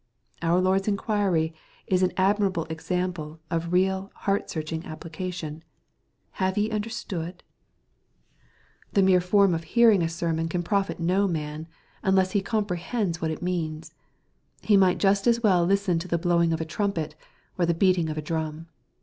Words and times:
Our 0.41 0.59
Lord's 0.59 0.87
inquiry 0.87 1.53
is 1.85 2.01
an 2.01 2.11
admirable 2.17 2.65
example 2.71 3.39
of 3.51 3.71
real 3.71 4.11
heart 4.15 4.49
searching 4.49 4.83
application," 4.83 5.63
Have 6.41 6.57
ye 6.57 6.71
understood?'' 6.71 7.43
MATTHEW, 8.95 8.95
CHAP. 8.95 8.95
XIII. 8.95 9.03
155 9.03 9.05
The 9.05 9.13
meie 9.13 9.29
form 9.29 9.53
of 9.53 9.63
hearing 9.65 10.01
a 10.01 10.09
sermon 10.09 10.47
can 10.49 10.63
profit 10.63 10.99
no 10.99 11.27
man, 11.27 11.67
unless 12.01 12.31
he 12.31 12.41
comprehends 12.41 13.21
what 13.21 13.29
it 13.29 13.43
means. 13.43 13.93
He 14.63 14.75
might 14.75 14.97
just 14.97 15.27
as 15.27 15.43
well 15.43 15.65
listen 15.67 15.99
to 15.99 16.07
the 16.07 16.17
blowing 16.17 16.51
of 16.51 16.59
a 16.61 16.65
trumpet, 16.65 17.13
or 17.59 17.67
the 17.67 17.75
beating 17.75 18.09
of 18.09 18.17
a 18.17 18.23
drum. 18.23 18.69